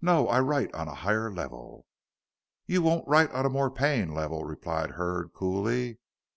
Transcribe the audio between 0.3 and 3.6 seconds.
write on a higher level." "You won't write on a